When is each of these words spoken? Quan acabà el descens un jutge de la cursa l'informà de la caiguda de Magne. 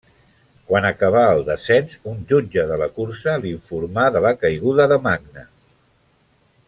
Quan 0.69 0.87
acabà 0.87 1.25
el 1.33 1.41
descens 1.49 1.93
un 2.13 2.23
jutge 2.31 2.65
de 2.71 2.79
la 2.83 2.87
cursa 2.95 3.37
l'informà 3.45 4.09
de 4.17 4.25
la 4.29 4.33
caiguda 4.45 4.89
de 4.95 4.99
Magne. 5.05 5.47